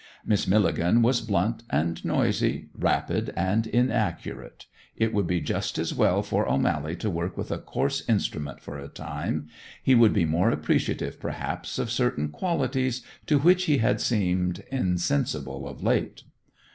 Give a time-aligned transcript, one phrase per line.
[0.25, 4.65] Miss Milligan was blunt and noisy, rapid and inaccurate.
[4.95, 8.79] It would be just as well for O'Mally to work with a coarse instrument for
[8.79, 9.47] a time;
[9.83, 15.67] he would be more appreciative, perhaps, of certain qualities to which he had seemed insensible
[15.67, 16.23] of late.